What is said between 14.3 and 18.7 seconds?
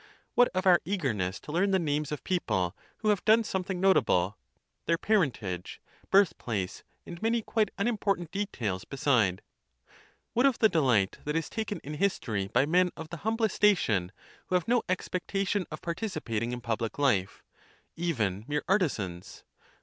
who have no expectation of participating in public life, even mere